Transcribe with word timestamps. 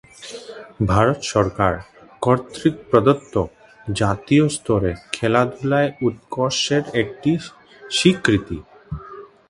ভারত 0.85 1.19
সরকার 1.33 1.73
কর্তৃক 2.21 2.75
প্রদত্ত 2.89 3.33
জাতীয় 3.93 4.45
স্তরে 4.49 4.91
খেলাধুলায় 5.13 5.89
উৎকর্ষের 6.01 6.83
একটি 6.93 7.31
স্বীকৃতি। 7.91 8.57